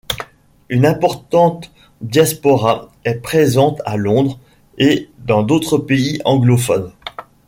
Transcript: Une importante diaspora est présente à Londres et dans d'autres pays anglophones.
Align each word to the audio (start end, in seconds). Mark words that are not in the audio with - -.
Une 0.69 0.87
importante 0.87 1.71
diaspora 2.01 2.89
est 3.05 3.21
présente 3.21 3.83
à 3.85 3.97
Londres 3.97 4.39
et 4.79 5.11
dans 5.19 5.43
d'autres 5.43 5.77
pays 5.77 6.19
anglophones. 6.25 6.91